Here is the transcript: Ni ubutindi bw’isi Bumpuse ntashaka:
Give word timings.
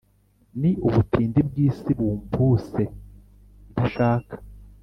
Ni 0.59 0.71
ubutindi 0.87 1.39
bw’isi 1.47 1.91
Bumpuse 1.99 2.81
ntashaka: 3.73 4.35